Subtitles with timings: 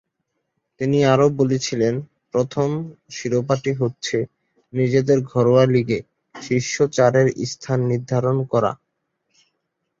[0.81, 1.93] তিনি আরও বলেছিলেন,
[2.33, 2.69] "প্রথম
[3.09, 4.17] শিরোপাটি হচ্ছে
[4.73, 5.99] নিজেদের ঘরোয়া লীগে
[6.35, 8.71] শীর্ষ চারে স্থান নির্ধারণ করা"।